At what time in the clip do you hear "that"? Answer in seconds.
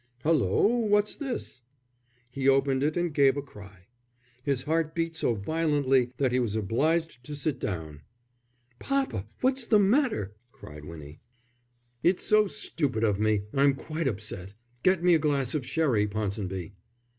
6.17-6.31